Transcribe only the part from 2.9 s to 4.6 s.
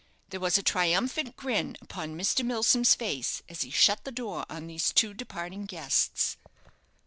face as he shut the door